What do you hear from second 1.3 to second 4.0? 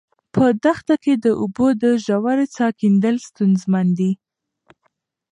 اوبو د ژورې څاه کیندل ستونزمن